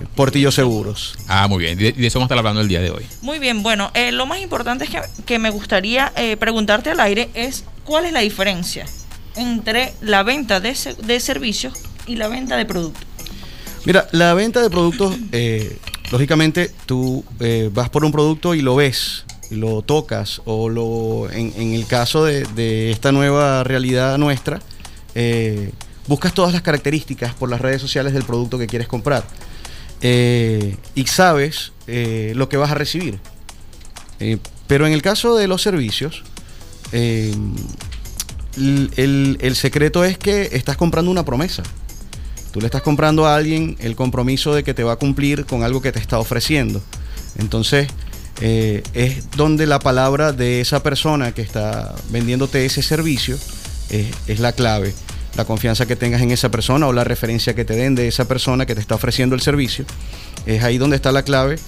[0.51, 1.15] Seguros.
[1.29, 1.79] Ah, muy bien.
[1.79, 3.07] De, de eso vamos a estar hablando el día de hoy.
[3.23, 7.01] Muy bien, bueno, eh, lo más importante es que, que me gustaría eh, preguntarte al
[7.01, 8.85] aire es cuál es la diferencia
[9.35, 11.73] entre la venta de, de servicios
[12.07, 13.03] y la venta de productos.
[13.87, 15.79] Mira, la venta de productos, eh,
[16.11, 21.75] lógicamente tú eh, vas por un producto y lo ves, lo tocas, o lo, en,
[21.75, 24.61] el caso de, esta nueva realidad nuestra,
[25.15, 25.73] eh,
[26.07, 29.25] buscas todas las características por las redes sociales del producto que quieres comprar.
[30.03, 33.19] Eh, y sabes eh, lo que vas a recibir.
[34.67, 36.23] Pero en el caso de los servicios,
[36.93, 37.39] el-
[39.41, 41.63] el secreto es que estás comprando una promesa.
[42.53, 45.63] Tú le estás comprando a alguien el compromiso de que te va a cumplir con
[45.63, 46.81] algo que te está ofreciendo.
[47.39, 47.89] Entonces,
[48.41, 53.39] eh, es donde la palabra de esa persona que está vendiéndote ese servicio
[53.91, 54.93] es la clave.
[55.37, 58.27] La confianza que tengas en esa persona o la referencia que te den de esa
[58.27, 59.85] persona que te está ofreciendo el servicio.
[60.47, 61.59] Es ahí donde está la clave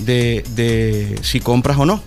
[0.00, 2.02] de, de si compras o no.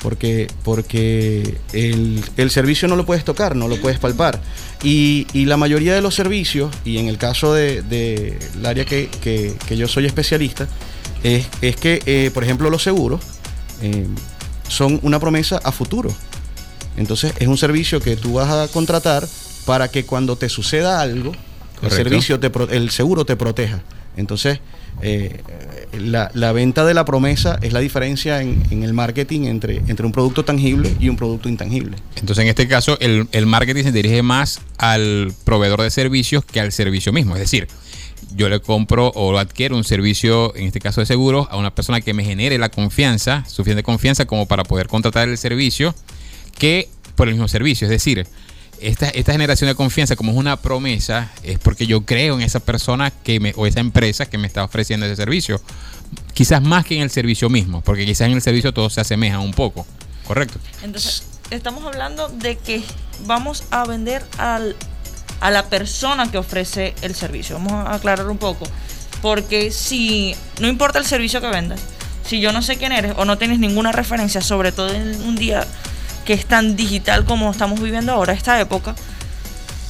[0.00, 4.40] Porque, porque el, el servicio no lo puedes tocar, no lo puedes palpar.
[4.84, 8.84] Y, y la mayoría de los servicios, y en el caso del de, del área
[8.84, 10.68] que, que- que yo soy especialista,
[11.24, 13.20] es, es que, eh, por ejemplo, los seguros
[13.82, 14.06] eh,
[14.68, 16.14] son una promesa a futuro.
[16.96, 19.26] Entonces es un servicio que tú vas a contratar
[19.64, 21.32] para que cuando te suceda algo,
[21.82, 23.82] el servicio, te, pro- el seguro te proteja.
[24.16, 24.58] Entonces,
[25.00, 25.42] eh,
[25.96, 30.04] la, la venta de la promesa es la diferencia en, en el marketing entre, entre
[30.04, 31.96] un producto tangible y un producto intangible.
[32.16, 36.58] Entonces, en este caso, el, el marketing se dirige más al proveedor de servicios que
[36.58, 37.36] al servicio mismo.
[37.36, 37.68] Es decir,
[38.34, 42.00] yo le compro o adquiero un servicio, en este caso de seguros, a una persona
[42.00, 45.94] que me genere la confianza, suficiente confianza como para poder contratar el servicio,
[46.58, 47.86] que por el mismo servicio.
[47.86, 48.26] Es decir,
[48.80, 52.60] esta, esta generación de confianza, como es una promesa, es porque yo creo en esa
[52.60, 55.60] persona que me, o esa empresa que me está ofreciendo ese servicio.
[56.32, 59.40] Quizás más que en el servicio mismo, porque quizás en el servicio todo se asemeja
[59.40, 59.86] un poco.
[60.26, 60.58] ¿Correcto?
[60.82, 62.82] Entonces, estamos hablando de que
[63.26, 64.76] vamos a vender al,
[65.40, 67.56] a la persona que ofrece el servicio.
[67.56, 68.66] Vamos a aclarar un poco.
[69.22, 71.80] Porque si no importa el servicio que vendas,
[72.24, 75.34] si yo no sé quién eres o no tienes ninguna referencia, sobre todo en un
[75.34, 75.66] día
[76.24, 78.94] que es tan digital como estamos viviendo ahora, esta época,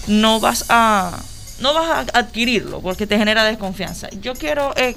[0.06, 1.18] no vas a
[1.60, 4.08] no vas a adquirirlo porque te genera desconfianza.
[4.20, 4.96] Yo quiero eh,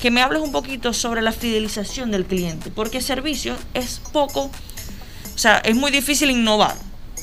[0.00, 4.50] que me hables un poquito sobre la fidelización del cliente, porque servicio es poco,
[5.34, 6.74] o sea, es muy difícil innovar.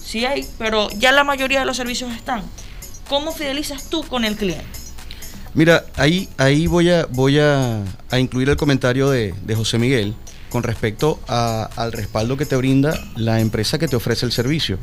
[0.03, 2.43] Sí hay, pero ya la mayoría de los servicios están.
[3.09, 4.65] ¿Cómo fidelizas tú con el cliente?
[5.53, 10.13] Mira, ahí, ahí voy, a, voy a, a incluir el comentario de, de José Miguel
[10.49, 14.77] con respecto al respaldo que te brinda la empresa que te ofrece el servicio.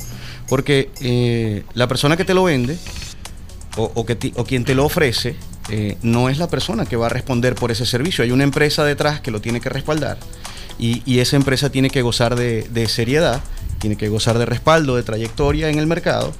[0.48, 2.76] Porque eh, la persona que te lo vende
[3.76, 5.36] o, o quien te lo ofrece
[5.70, 8.24] eh, no es la persona que va a responder por ese servicio.
[8.24, 10.18] Hay una empresa detrás que lo tiene que respaldar
[10.78, 13.40] y, y esa empresa tiene que gozar de, de seriedad,
[13.80, 16.32] tiene que gozar de respaldo, de trayectoria en el mercado.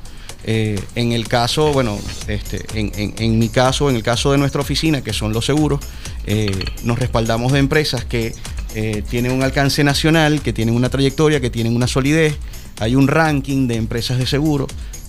[0.45, 5.03] Eh, en el caso, bueno, este, en, mi caso, en el caso de nuestra oficina,
[5.03, 5.81] que son los seguros,
[6.27, 8.35] eh, nos respaldamos de empresas que
[8.75, 12.37] eh, tienen un alcance nacional, que tienen una trayectoria, que tienen una solidez.
[12.79, 14.67] Hay un ranking de empresas de seguro.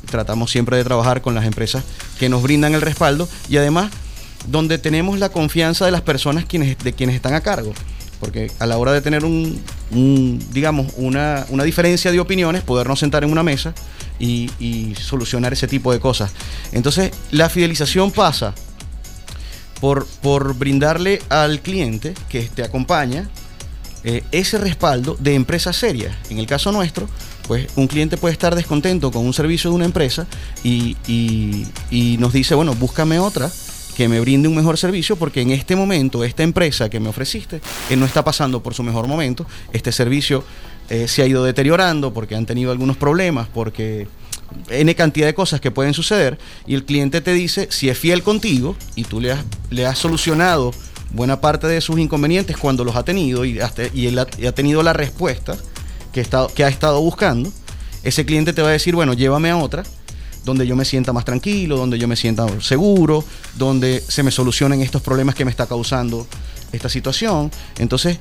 [0.10, 1.84] Tratamos siempre de trabajar con las empresas
[2.20, 3.92] que nos brindan el respaldo y además
[4.48, 7.74] donde tenemos la confianza de las personas de quienes están a cargo.
[8.22, 9.60] Porque a la hora de tener un,
[10.54, 13.74] digamos, una, una diferencia de opiniones, podernos sentar en una mesa
[14.20, 16.32] y, y solucionar ese tipo de cosas.
[16.72, 18.54] Entonces, la fidelización pasa
[19.82, 23.28] por, por brindarle al cliente que te acompaña
[24.04, 26.16] eh, ese respaldo de empresas serias.
[26.30, 27.10] En el caso nuestro,
[27.48, 30.28] pues un cliente puede estar descontento con un servicio de una empresa
[30.64, 33.52] y- y nos dice, bueno, búscame otra
[34.02, 37.62] que me brinde un mejor servicio porque en este momento esta empresa que me ofreciste
[37.88, 39.46] eh, no está pasando por su mejor momento.
[39.74, 40.44] Este servicio
[40.90, 44.08] eh, se ha ido deteriorando porque han tenido algunos problemas, porque
[44.72, 48.24] N cantidad de cosas que pueden suceder y el cliente te dice si es fiel
[48.24, 50.72] contigo y tú le has, le has solucionado
[51.12, 55.56] buena parte de sus inconvenientes cuando los ha tenido y, él ha, tenido la respuesta
[56.12, 57.54] que ha estado buscando,
[58.02, 59.84] ese cliente te va a decir, bueno, llévame a otra
[60.44, 63.24] donde yo me sienta más tranquilo, donde yo me sienta seguro,
[63.58, 66.28] donde se me solucionen estos problemas que me está causando
[66.72, 67.52] esta situación.
[67.78, 68.18] Entonces,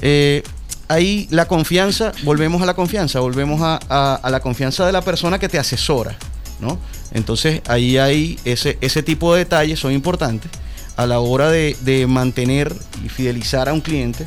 [0.00, 0.42] eh,
[0.88, 5.48] ahí la confianza, volvemos a la confianza, volvemos a, la confianza de la persona que
[5.48, 6.16] te asesora,
[6.60, 6.78] ¿no?
[7.12, 10.50] Entonces, ahí hay ese, ese tipo de detalles son importantes
[10.96, 14.26] a la hora de, mantener y fidelizar a un cliente.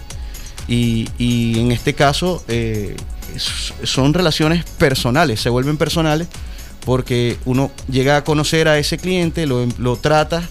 [0.68, 2.96] Y, y en este caso, eh,
[3.84, 6.28] son relaciones personales, se vuelven personales
[6.90, 10.46] porque uno llega a conocer a ese cliente, lo, lo tratas,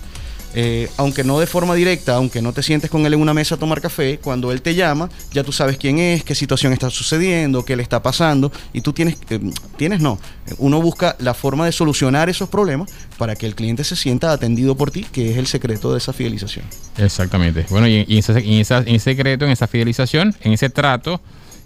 [0.54, 3.56] eh, aunque no de forma directa, aunque no te sientes con él en una mesa
[3.56, 6.90] a tomar café, cuando él te llama, ya tú sabes quién es, qué situación está
[6.90, 9.40] sucediendo, qué le está pasando, y tú tienes, eh,
[9.76, 10.20] tienes no,
[10.58, 14.76] uno busca la forma de solucionar esos problemas para que el cliente se sienta atendido
[14.76, 16.64] por ti, que es el secreto de esa fidelización.
[16.98, 17.66] Exactamente.
[17.68, 21.20] Bueno, y, y esa- en ese secreto, en esa fidelización, en ese trato,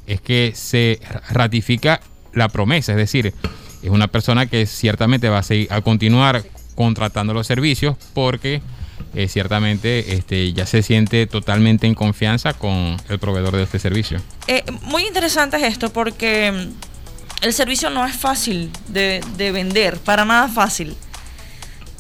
[0.07, 0.99] es que se
[1.29, 2.01] ratifica
[2.33, 2.93] la promesa.
[2.93, 3.35] Es decir,
[3.83, 8.63] es una persona que ciertamente va a, seguir, a continuar contratando los servicios porque
[9.15, 14.21] eh, ciertamente este, ya se siente totalmente en confianza con el proveedor de este servicio.
[14.47, 19.99] Eh, muy interesante es esto porque mm, el servicio no es fácil de, de vender,
[19.99, 20.97] para nada fácil.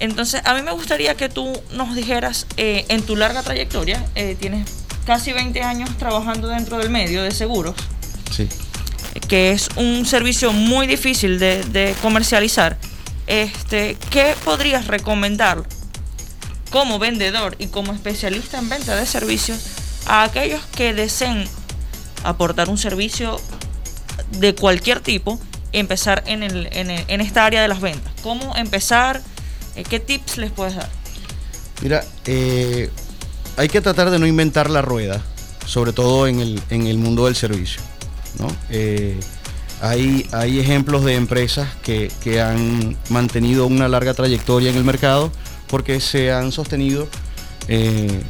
[0.02, 4.36] Entonces, a mí me gustaría que tú nos dijeras, eh, en tu larga trayectoria, eh,
[4.38, 4.68] tienes
[5.06, 7.76] casi 20 años trabajando dentro del medio de seguros,
[8.30, 8.48] Sí.
[9.28, 12.78] Que es un servicio muy difícil de, comercializar.
[13.26, 15.62] Este, ¿Qué podrías recomendar
[16.70, 19.58] como vendedor y como especialista en venta de servicios
[20.06, 21.44] a aquellos que deseen
[22.24, 23.40] aportar un servicio
[24.38, 25.38] de cualquier tipo
[25.70, 28.12] y empezar en, el- en esta área de las ventas?
[28.22, 29.22] ¿Cómo empezar?
[29.76, 30.88] Eh, ¿Qué tips les puedes dar?
[31.80, 32.90] Mira, eh,
[33.56, 35.22] hay que tratar de no inventar la rueda,
[35.66, 37.80] sobre todo en el, en el mundo del servicio.
[38.70, 39.18] Eh,
[39.80, 45.32] hay, hay ejemplos de empresas que, que han mantenido una larga trayectoria en el mercado
[45.68, 47.08] porque se han sostenido
[47.68, 48.20] eh,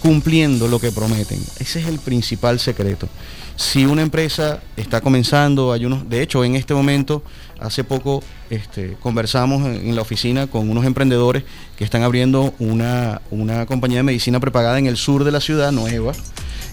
[0.00, 1.38] cumpliendo lo que prometen.
[1.60, 3.08] Ese es el principal secreto.
[3.54, 7.22] Si una empresa está comenzando, hay unos, de hecho, en este momento,
[7.60, 11.44] hace poco este, conversamos en, en la oficina con unos emprendedores
[11.76, 15.70] que están abriendo una, una compañía de medicina prepagada en el sur de la ciudad,
[15.70, 16.12] nueva.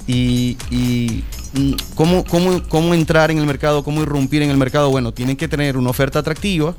[0.07, 1.23] Y, y,
[1.53, 4.89] mm, ¿cómo, cómo, cómo entrar en el mercado, cómo irrumpir en el mercado.
[4.89, 6.75] Bueno, tienen que tener una oferta atractiva.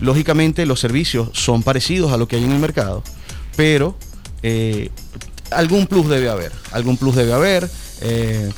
[0.00, 3.02] Lógicamente, los servicios son parecidos a lo que hay en el mercado,
[3.56, 3.96] pero
[4.42, 4.90] eh,
[5.50, 6.52] algún plus debe haber.
[6.72, 7.70] Algún plus debe haber.
[8.00, 8.50] eh,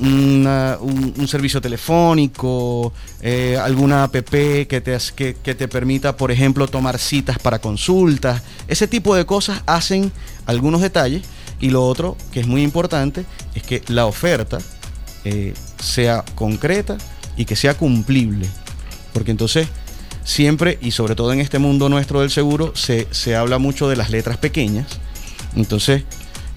[0.00, 4.98] un, servicio telefónico, eh, alguna app que te,
[5.42, 8.42] que te permita, por ejemplo, tomar citas para consultas.
[8.68, 10.12] Ese tipo de cosas hacen
[10.46, 11.22] algunos detalles.
[11.60, 14.58] Y lo otro, que es muy importante, es que la oferta
[15.24, 16.96] eh, sea concreta
[17.36, 18.46] y que sea cumplible.
[19.12, 19.68] Porque entonces
[20.24, 23.96] siempre, y sobre todo en este mundo nuestro del seguro, se, se habla mucho de
[23.96, 24.86] las letras pequeñas.
[25.54, 26.04] Entonces,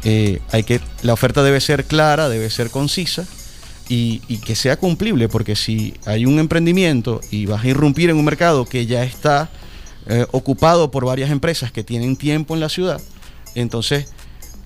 [0.03, 3.25] eh, hay que, la oferta debe ser clara, debe ser concisa
[3.89, 8.17] y, y que sea cumplible, porque si hay un emprendimiento y vas a irrumpir en
[8.17, 9.49] un mercado que ya está
[10.07, 13.01] eh, ocupado por varias empresas que tienen tiempo en la ciudad,
[13.55, 14.07] entonces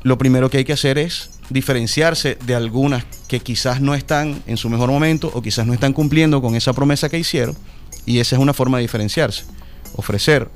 [0.03, 4.57] lo primero que hay que hacer es diferenciarse de algunas que quizás no están en
[4.57, 7.57] su mejor momento o quizás no están cumpliendo con esa promesa que hicieron
[8.05, 9.43] y esa es una forma de diferenciarse,
[9.95, 10.49] ofrecer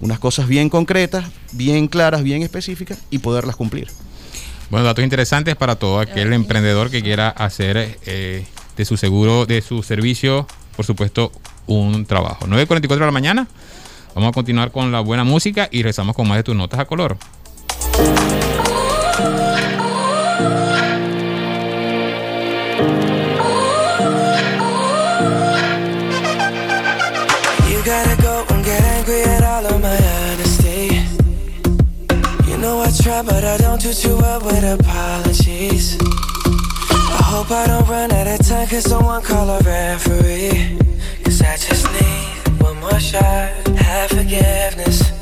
[0.00, 3.88] unas cosas bien concretas, bien claras, bien específicas y poderlas cumplir.
[4.68, 8.44] Bueno, datos interesantes para todo aquel emprendedor que quiera hacer eh,
[8.76, 11.30] de su seguro, de su servicio, por supuesto,
[11.66, 12.46] un trabajo.
[12.46, 13.46] 9.44 de la mañana.
[14.14, 16.84] Vamos a continuar con la buena música y regresamos con más de tus notas a
[16.86, 17.16] color.
[33.24, 35.98] But I don't do too well with apologies.
[36.00, 40.78] I hope I don't run out of time, cause someone call a referee.
[41.24, 45.21] Cause I just need one more shot, have forgiveness.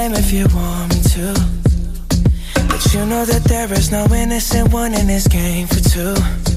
[0.00, 1.34] blame if you want me to.
[2.68, 6.49] But But you know that there is no innocent one in this game for two.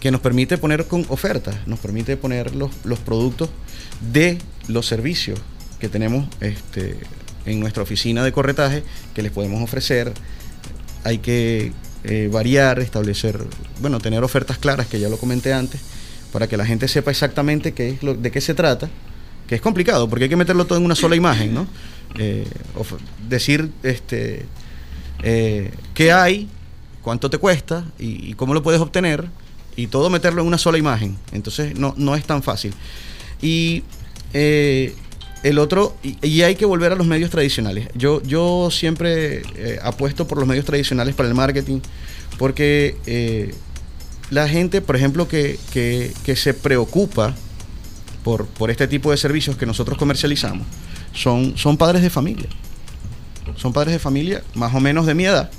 [0.00, 3.50] que nos permite poner con ofertas, nos permite poner los, los productos
[4.12, 5.38] de los servicios
[5.78, 6.96] que tenemos este,
[7.44, 8.82] en nuestra oficina de corretaje
[9.14, 10.12] que les podemos ofrecer.
[11.04, 11.72] Hay que
[12.04, 13.38] eh, variar, establecer,
[13.80, 15.80] bueno, tener ofertas claras, que ya lo comenté antes,
[16.32, 18.88] para que la gente sepa exactamente qué de qué se trata,
[19.46, 21.66] que es complicado, porque hay que meterlo todo en una sola imagen, ¿no?
[22.18, 22.46] Eh,
[23.28, 24.46] decir este,
[25.22, 26.48] eh, qué hay,
[27.02, 29.28] cuánto te cuesta y cómo lo puedes obtener,
[29.80, 31.16] y todo meterlo en una sola imagen.
[31.32, 32.72] Entonces no, no es tan fácil.
[33.42, 33.82] Y
[34.32, 34.94] eh,
[35.42, 37.88] el otro, y, hay que volver a los medios tradicionales.
[37.94, 41.80] Yo, yo siempre eh, apuesto por los medios tradicionales para el marketing,
[42.38, 43.54] porque eh,
[44.30, 47.34] la gente, por ejemplo, que, que- que se preocupa
[48.22, 50.66] por, por este tipo de servicios que nosotros comercializamos,
[51.14, 52.48] son, son padres de familia.
[53.56, 55.50] Son padres de familia más o menos de mi edad,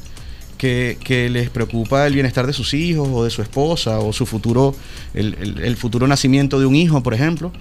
[0.61, 4.75] que, les preocupa el bienestar de sus hijos o de su esposa o su futuro,
[5.15, 7.51] el, futuro nacimiento de un hijo, por ejemplo,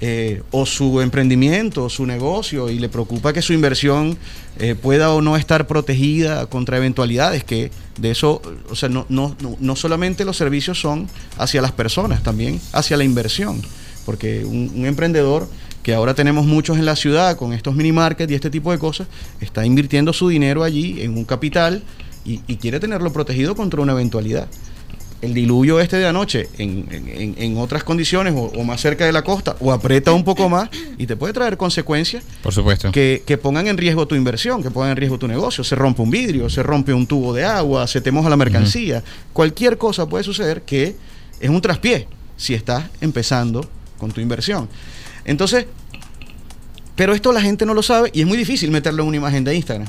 [0.00, 4.16] eh, o su emprendimiento, o su negocio, y le preocupa que su inversión
[4.58, 8.40] eh, pueda o no estar protegida contra eventualidades, que de eso,
[8.70, 12.96] o sea, no, no, no, no solamente los servicios son hacia las personas, también hacia
[12.96, 13.60] la inversión,
[14.06, 15.48] porque un, un emprendedor
[15.82, 18.78] que ahora tenemos muchos en la ciudad con estos mini markets y este tipo de
[18.78, 19.08] cosas,
[19.40, 21.82] está invirtiendo su dinero allí en un capital
[22.26, 24.48] y, y quiere tenerlo protegido contra una eventualidad.
[25.22, 29.06] El diluvio este de anoche en, en- en- en otras condiciones o, o más cerca
[29.06, 30.68] de la costa o aprieta un poco más
[30.98, 32.92] y te puede traer consecuencias Por supuesto.
[32.92, 35.64] que, que pongan en riesgo tu inversión, que pongan en riesgo tu negocio.
[35.64, 39.02] Se rompe un vidrio, se rompe un tubo de agua, se te moja la mercancía.
[39.32, 40.96] Cualquier cosa puede suceder que
[41.40, 42.06] es un traspié
[42.36, 43.66] si estás empezando
[43.98, 44.68] con tu inversión.
[45.24, 45.64] Entonces,
[46.94, 49.44] pero esto la gente no lo sabe y es muy difícil meterlo en una imagen
[49.44, 49.88] de Instagram.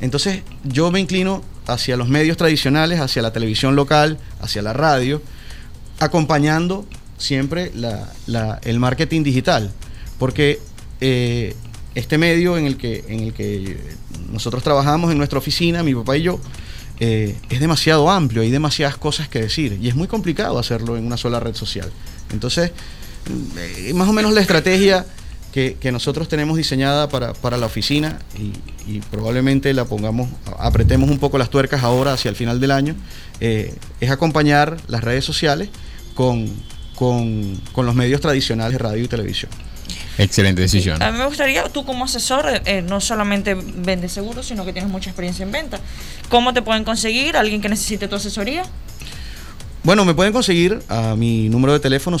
[0.00, 5.22] Entonces, yo me inclino hacia los medios tradicionales, hacia la televisión local, hacia la radio,
[5.98, 6.86] acompañando
[7.18, 9.72] siempre la- el marketing digital.
[10.18, 10.60] Porque
[11.00, 11.54] eh,
[11.94, 13.78] este medio en el, que, en el que
[14.30, 16.40] nosotros trabajamos en nuestra oficina, mi papá y yo,
[17.00, 21.04] eh, es demasiado amplio, hay demasiadas cosas que decir y es muy complicado hacerlo en
[21.06, 21.90] una sola red social.
[22.32, 22.70] Entonces,
[23.58, 25.04] eh, más o menos la estrategia
[25.56, 30.28] que, que nosotros tenemos diseñada para, para la oficina y, y probablemente la pongamos,
[30.58, 32.94] apretemos un poco las tuercas ahora hacia el final del año,
[33.40, 35.70] eh, es acompañar las redes sociales
[36.14, 36.46] con,
[36.94, 39.50] con, con los medios tradicionales de radio y televisión.
[40.18, 41.02] Excelente decisión.
[41.02, 44.74] A mí me gustaría, tú como asesor, eh, eh, no solamente vendes seguros, sino que
[44.74, 45.80] tienes mucha experiencia en venta.
[46.28, 48.62] ¿Cómo te pueden conseguir alguien que necesite tu asesoría?
[49.84, 52.18] Bueno, me pueden conseguir a mi número de teléfono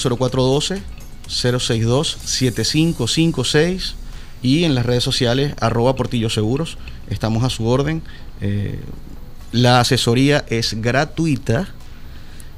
[1.28, 3.94] 0412-062-7556
[4.42, 6.78] y en las redes sociales arroba Portillo Seguros.
[7.08, 8.02] Estamos a su orden.
[8.40, 8.78] Eh,
[9.52, 11.68] la asesoría es gratuita.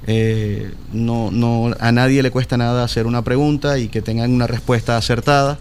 [0.06, 4.46] Eh, no, no, a nadie le cuesta nada hacer una pregunta y que tengan una
[4.46, 5.58] respuesta acertada.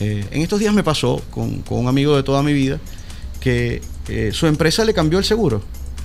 [0.00, 2.78] Eh, en estos días me pasó con, con un amigo de toda mi vida
[3.40, 3.80] que
[4.32, 5.62] su empresa le cambió el seguro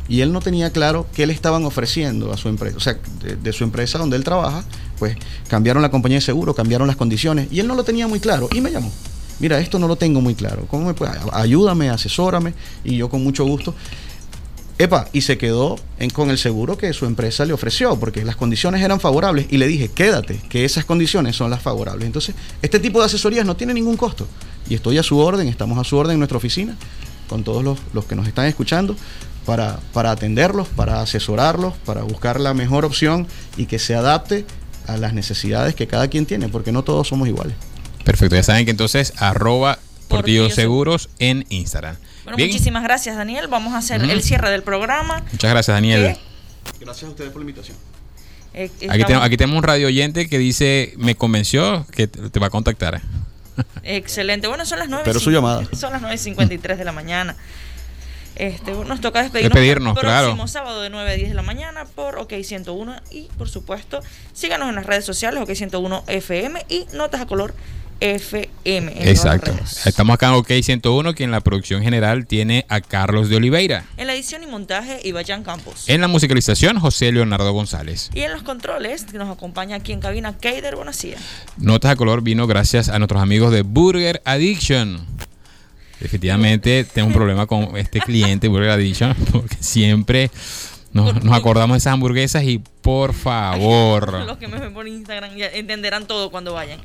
[0.07, 2.97] y él no tenía claro qué le estaban ofreciendo a su empresa, o sea,
[3.41, 4.63] de, su empresa donde él trabaja,
[4.99, 5.15] pues
[5.47, 8.49] cambiaron la compañía de seguro, cambiaron las condiciones y él no lo tenía muy claro
[8.53, 8.91] y me llamó.
[9.39, 10.65] Mira, esto no lo tengo muy claro.
[10.69, 11.13] ¿Cómo me puede?
[11.31, 13.73] Ayúdame, asesórame y yo con mucho gusto.
[14.77, 18.35] Epa, y se quedó en- con el seguro que su empresa le ofreció, porque las
[18.35, 19.45] condiciones eran favorables.
[19.51, 22.05] Y le dije, quédate, que esas condiciones son las favorables.
[22.05, 24.27] Entonces, este tipo de asesorías no tiene ningún costo.
[24.67, 26.75] Y estoy a su orden, estamos a su orden en nuestra oficina,
[27.29, 28.95] con todos los, los que nos están escuchando,
[29.45, 33.27] para, para atenderlos, para asesorarlos, para buscar la mejor opción
[33.57, 34.45] y que se adapte
[34.87, 37.55] a las necesidades que cada quien tiene, porque no todos somos iguales.
[38.03, 41.95] Perfecto, ya saben que entonces arroba Portillo Seguros en Instagram.
[42.23, 43.47] Bueno, Bien, muchísimas gracias, Daniel.
[43.47, 45.23] Vamos a hacer el cierre del programa.
[45.31, 46.17] muchas gracias Daniel.
[46.79, 47.77] Gracias a ustedes por la invitación.
[48.53, 52.47] Eh, Aquí, tenemos, aquí tenemos un radio oyente que dice, me convenció que te va
[52.47, 53.01] a contactar.
[53.83, 54.47] Excelente.
[54.47, 55.03] Bueno, son las 9.
[55.03, 55.67] Espero su llamada.
[55.73, 57.35] Son las 9.53 de la mañana.
[58.36, 59.53] Este, nos toca despedirnos.
[59.53, 60.47] Despedirnos, el próximo claro.
[60.47, 63.99] sábado de 9 a 10 de la mañana por OK 101 y por supuesto
[64.34, 67.53] síganos en las redes sociales OK 101 FM y Notas a Color
[68.03, 69.09] FM.
[69.09, 69.53] Exacto.
[69.86, 73.86] Estamos acá en OK 101, que en la producción general tiene a Carlos de Oliveira.
[73.95, 75.86] En la edición y montaje Ibayan Campos.
[75.88, 78.09] En la musicalización, José Leonardo González.
[78.13, 81.17] Y en los controles que nos acompaña aquí en cabina Keider Bonacía.
[81.57, 85.12] Notas a color vino gracias a nuestros amigos de Burger Addiction.
[86.03, 90.29] Definitivamente tengo un problema con este cliente Burger Addiction porque siempre
[90.91, 94.37] nos, nos acordamos de esas hamburguesas y por Los favor.
[94.37, 96.79] que me ven por Instagram ya entenderán todo cuando vayan.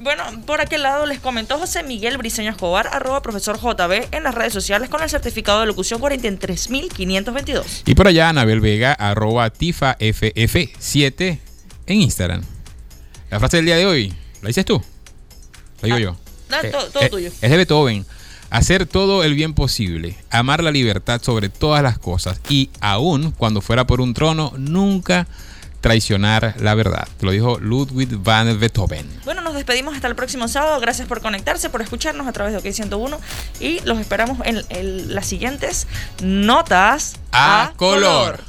[0.00, 4.32] Bueno, por aquel lado les comentó José Miguel Briceño Escobar, arroba profesor JB en las
[4.34, 7.82] redes sociales con el certificado de locución 43522.
[7.86, 11.38] Y por allá Anabel Vega, arroba TifaFF7
[11.86, 12.42] en Instagram.
[13.30, 14.80] La frase del día de hoy, ¿la dices tú?
[15.80, 16.16] La digo yo.
[16.48, 17.28] Da, Eh, to- todo eh, tuyo.
[17.28, 18.06] Es de Beethoven.
[18.50, 23.60] Hacer todo el bien posible, amar la libertad sobre todas las cosas y aún cuando
[23.60, 25.26] fuera por un trono, nunca
[25.80, 27.06] traicionar la verdad.
[27.18, 29.06] Te lo dijo Ludwig van Beethoven.
[29.24, 30.80] Bueno, nos despedimos hasta el próximo sábado.
[30.80, 33.20] Gracias por conectarse, por escucharnos a través de OK 101
[33.60, 35.86] y los esperamos en, en las siguientes
[36.22, 38.40] notas A color.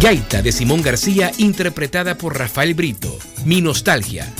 [0.00, 3.18] Gaita de Simón García, interpretada por Rafael Brito.
[3.46, 4.30] Mi nostalgia.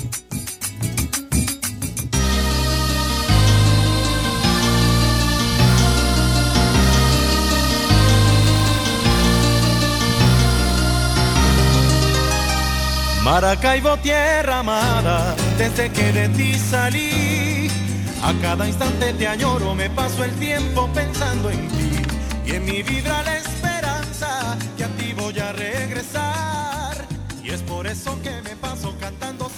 [13.27, 17.69] Maracaibo, tierra amada, desde que de ti salí.
[18.23, 21.91] A cada instante te añoro, me paso el tiempo pensando en ti.
[22.47, 27.05] Y en mi vibra la esperanza que a ti voy a regresar.
[27.43, 29.51] Y es por eso que me paso cantando